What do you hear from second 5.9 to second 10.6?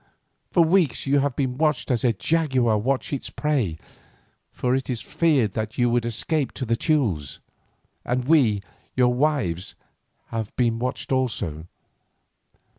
would escape to the Teules, and we, your wives, have